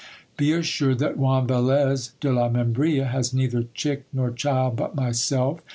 [0.35, 4.95] Be as sured that Juan Velez de la Membrilla has neither chick nor child but
[4.95, 5.59] myself.